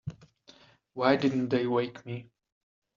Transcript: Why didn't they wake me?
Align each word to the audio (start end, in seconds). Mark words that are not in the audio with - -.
Why 0.93 1.15
didn't 1.15 1.49
they 1.49 1.67
wake 1.67 2.03
me? 2.07 2.31